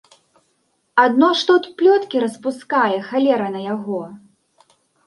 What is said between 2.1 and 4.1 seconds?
распускае, халера на яго.